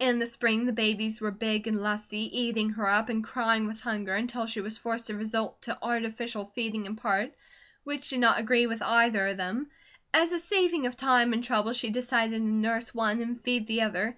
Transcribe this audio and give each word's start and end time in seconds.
In 0.00 0.18
the 0.18 0.26
spring 0.26 0.64
the 0.66 0.72
babies 0.72 1.20
were 1.20 1.30
big 1.30 1.68
and 1.68 1.80
lusty, 1.80 2.22
eating 2.36 2.70
her 2.70 2.88
up, 2.88 3.08
and 3.08 3.22
crying 3.22 3.68
with 3.68 3.78
hunger, 3.82 4.14
until 4.16 4.46
she 4.46 4.60
was 4.60 4.76
forced 4.76 5.06
to 5.06 5.14
resort 5.14 5.62
to 5.62 5.78
artificial 5.80 6.44
feeding 6.44 6.86
in 6.86 6.96
part, 6.96 7.32
which 7.84 8.08
did 8.08 8.18
not 8.18 8.40
agree 8.40 8.66
with 8.66 8.82
either 8.82 9.28
of 9.28 9.36
them. 9.36 9.68
As 10.12 10.32
a 10.32 10.40
saving 10.40 10.86
of 10.86 10.96
time 10.96 11.32
and 11.32 11.44
trouble 11.44 11.72
she 11.72 11.90
decided 11.90 12.38
to 12.38 12.42
nurse 12.42 12.92
one 12.92 13.20
and 13.22 13.40
feed 13.42 13.68
the 13.68 13.82
other. 13.82 14.16